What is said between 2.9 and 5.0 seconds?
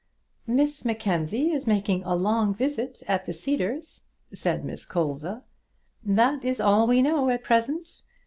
at the Cedars," said Miss